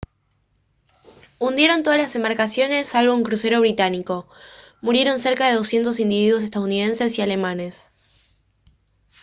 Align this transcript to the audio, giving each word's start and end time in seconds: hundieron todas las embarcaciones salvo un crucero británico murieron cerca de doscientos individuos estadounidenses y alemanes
hundieron 1.37 1.83
todas 1.83 1.99
las 1.99 2.15
embarcaciones 2.15 2.87
salvo 2.87 3.13
un 3.13 3.21
crucero 3.21 3.59
británico 3.59 4.27
murieron 4.81 5.19
cerca 5.19 5.45
de 5.47 5.53
doscientos 5.53 5.99
individuos 5.99 6.41
estadounidenses 6.43 7.19
y 7.19 7.21
alemanes 7.21 7.87